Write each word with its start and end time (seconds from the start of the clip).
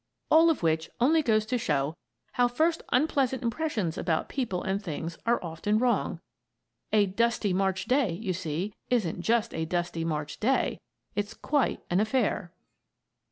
All 0.31 0.49
of 0.49 0.63
which 0.63 0.89
only 0.99 1.21
goes 1.21 1.45
to 1.45 1.59
show 1.59 1.95
how 2.31 2.47
first 2.47 2.81
unpleasant 2.91 3.43
impressions 3.43 3.99
about 3.99 4.29
people 4.29 4.63
and 4.63 4.81
things 4.81 5.15
are 5.27 5.39
often 5.43 5.77
wrong. 5.77 6.19
A 6.91 7.05
"dusty 7.05 7.53
March 7.53 7.85
day," 7.85 8.11
you 8.11 8.33
see, 8.33 8.73
isn't 8.89 9.21
just 9.21 9.53
a 9.53 9.63
dusty 9.63 10.03
March 10.03 10.39
day. 10.39 10.79
It's 11.15 11.35
quite 11.35 11.83
an 11.91 11.99
affair! 11.99 12.51